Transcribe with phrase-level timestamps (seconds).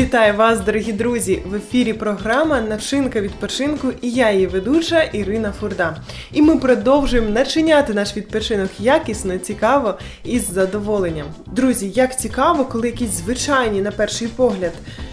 [0.00, 1.42] Вітаю вас, дорогі друзі!
[1.46, 5.96] В ефірі програма Начинка відпочинку і я її ведуча Ірина Фурда.
[6.32, 11.26] І ми продовжуємо начиняти наш відпочинок якісно, цікаво і з задоволенням.
[11.46, 14.72] Друзі, як цікаво, коли якісь звичайні, на перший погляд,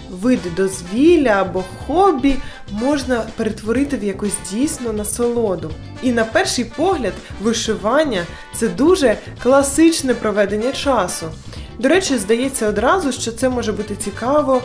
[0.10, 2.36] види дозвілля або хобі
[2.72, 5.72] можна перетворити в якусь дійсну насолоду.
[6.04, 8.24] І на перший погляд, вишивання
[8.56, 11.26] це дуже класичне проведення часу.
[11.80, 14.62] До речі, здається одразу, що це може бути цікаво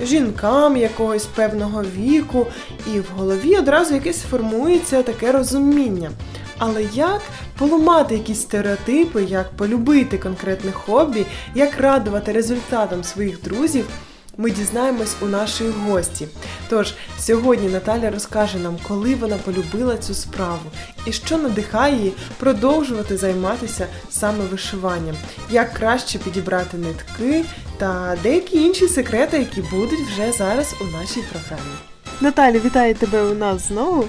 [0.00, 2.46] жінкам якогось певного віку,
[2.94, 6.10] і в голові одразу якесь формується таке розуміння.
[6.58, 7.22] Але як
[7.58, 13.86] поламати якісь стереотипи, як полюбити конкретне хобі, як радувати результатам своїх друзів?
[14.38, 16.28] Ми дізнаємось у нашої гості.
[16.68, 20.70] Тож сьогодні Наталя розкаже нам, коли вона полюбила цю справу
[21.06, 25.16] і що надихає її продовжувати займатися саме вишиванням,
[25.50, 27.44] як краще підібрати нитки
[27.78, 31.70] та деякі інші секрети, які будуть вже зараз у нашій програмі.
[32.20, 34.04] Наталя, вітаю тебе у нас знову.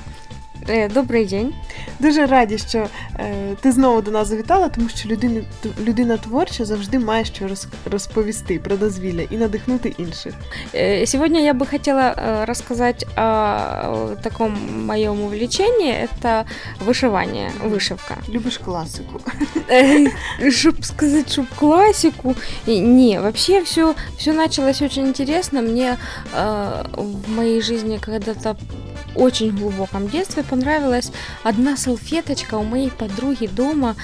[0.69, 1.53] Е, добрий день.
[1.99, 2.87] Дуже раді, що
[3.19, 5.41] е, ти знову до нас завітала, тому що людина,
[5.83, 7.49] людина творча завжди має що
[7.91, 10.33] розповісти про дозвілля і надихнути інших.
[10.75, 16.43] Е, Сьогодні я би хотіла е, розказати о такому моєму увлечении, це
[16.85, 18.17] вишивання, вишивка.
[18.29, 19.19] Любиш класику?
[20.49, 22.35] Щоб сказати, щоб класику,
[22.67, 25.61] ні, вообще все, все началось очень интересно.
[25.61, 25.97] Мне
[26.93, 28.55] в моей жизни когда-то
[29.17, 31.11] очень глубоком детстве понравилась
[31.43, 33.95] одна салфеточка у моей подруги дома.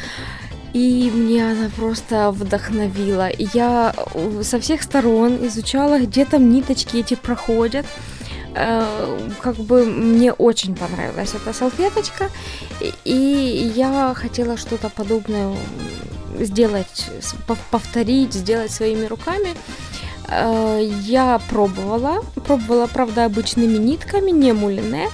[0.73, 3.29] И мне она просто вдохновила.
[3.53, 3.93] Я
[4.41, 7.85] со всех сторон изучала, где там ниточки эти проходят.
[8.55, 12.29] Э, как бы мне очень понравилась эта салфеточка.
[13.03, 15.55] И я хотела что-то подобное
[16.39, 17.09] сделать,
[17.69, 19.53] повторить, сделать своими руками.
[20.27, 25.09] Э, я пробовала, пробовала, правда, обычными нитками, не мулине,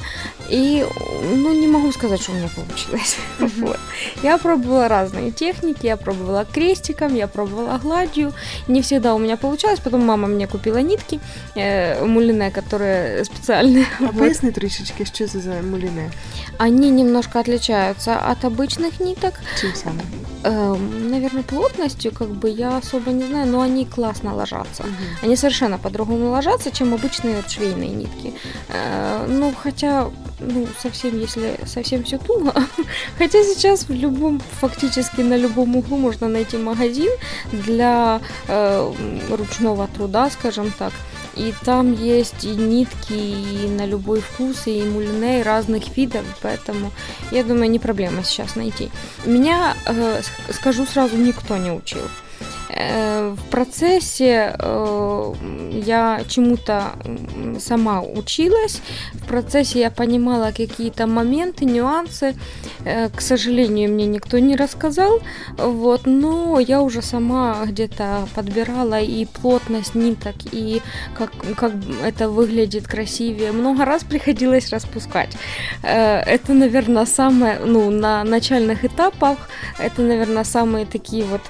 [0.48, 0.86] и,
[1.22, 3.16] ну, не могу сказать, что у меня получилось.
[3.38, 3.66] Mm-hmm.
[3.66, 3.78] Вот.
[4.22, 8.32] Я пробовала разные техники, я пробовала крестиком, я пробовала гладью.
[8.68, 9.80] Не всегда у меня получалось.
[9.80, 11.20] Потом мама мне купила нитки
[11.54, 13.86] э, мулине, которые специальные.
[14.00, 14.18] А вот.
[14.18, 16.10] поясни трішечки, что это за мулине?
[16.58, 19.34] Они немножко отличаются от обычных ниток.
[19.60, 20.06] Чем самым?
[20.42, 24.82] Э, наверное, плотностью, как бы, я особо не знаю, но они классно ложатся.
[24.82, 25.24] Mm-hmm.
[25.24, 28.34] Они совершенно по-другому ложатся, чем обычные вот швейные нитки.
[28.68, 30.10] Э, ну, хотя
[30.40, 32.52] ну, совсем, если совсем все туго.
[33.18, 37.10] Хотя сейчас в любом, фактически на любом углу можно найти магазин
[37.52, 38.92] для э,
[39.30, 40.92] ручного труда, скажем так.
[41.38, 46.92] И там есть и нитки и на любой вкус, и мулине, и разных видов, поэтому
[47.30, 48.90] я думаю, не проблема сейчас найти.
[49.24, 52.02] Меня, э, скажу сразу, никто не учил.
[52.68, 54.56] Э, в процессе
[55.19, 56.93] э, я чему-то
[57.59, 58.81] сама училась,
[59.13, 62.35] в процессе я понимала какие-то моменты, нюансы.
[62.85, 65.19] Э, к сожалению, мне никто не рассказал,
[65.57, 70.81] вот, но я уже сама где-то подбирала и плотность ниток, и
[71.17, 73.51] как, как это выглядит красивее.
[73.51, 75.35] Много раз приходилось распускать.
[75.81, 79.37] Это, наверное, самое, ну, на начальных этапах,
[79.79, 81.41] это, наверное, самые такие вот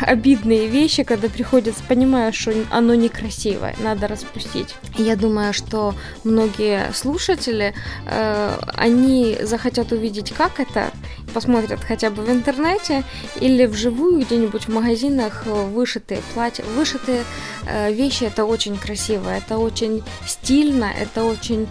[0.00, 4.74] обидные вещи, когда приходится, понимаю, что оно некрасивое, надо распустить.
[4.96, 5.94] Я думаю, что
[6.24, 7.74] многие слушатели,
[8.06, 10.90] э, они захотят увидеть, как это,
[11.34, 13.04] посмотрят хотя бы в интернете
[13.40, 16.64] или вживую где-нибудь в магазинах вышитые платья.
[16.76, 17.24] Вышитые
[17.66, 21.68] э, вещи это очень красиво, это очень стильно, это очень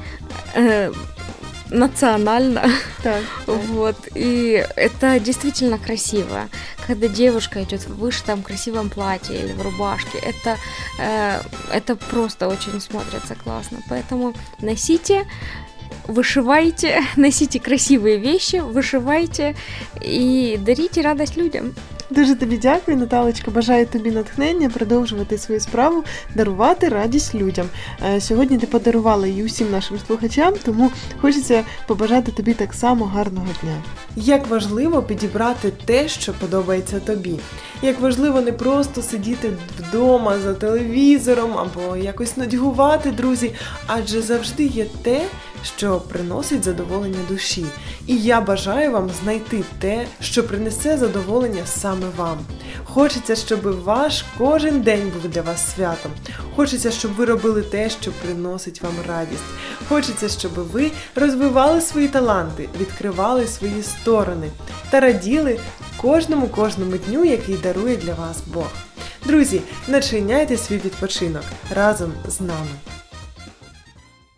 [0.56, 0.92] э,
[1.70, 2.70] национально.
[3.04, 3.96] Так, Вот.
[4.16, 6.50] И это действительно красиво.
[6.87, 10.59] Когда девушка идет в вышитом красивом платье или в рубашке, это,
[10.99, 11.41] э,
[11.73, 13.79] это просто очень смотрится классно.
[13.89, 15.25] Поэтому носите
[16.07, 19.57] вышивайте, носите красивые вещи, вышивайте
[20.01, 21.75] и дарите радость людям.
[22.10, 23.52] Дуже тобі дякую, Наталочка.
[23.52, 26.04] Бажаю тобі натхнення, продовжувати свою справу,
[26.36, 27.68] дарувати радість людям.
[28.06, 30.92] Е, сьогодні ти подарувала її усім нашим слухачам, тому
[31.22, 33.82] хочеться побажати тобі так само гарного дня.
[34.16, 37.40] Як важливо підібрати те, що подобається тобі.
[37.82, 43.52] Як важливо не просто сидіти вдома за телевізором або якось надягувати, друзі,
[43.88, 45.22] адже завжди є те,
[45.64, 47.66] що приносить задоволення душі.
[48.08, 52.38] І я бажаю вам знайти те, що принесе задоволення саме вам.
[52.84, 56.12] Хочеться, щоб ваш кожен день був для вас святом.
[56.56, 59.44] Хочеться, щоб ви робили те, що приносить вам радість.
[59.90, 64.50] Хочеться, щоб ви розвивали свої таланти, відкривали свої сторони
[64.90, 65.60] та раділи
[65.98, 68.72] кожному кожному дню, який дарує для вас Бог.
[69.26, 72.99] Друзі, начиняйте свій відпочинок разом з нами.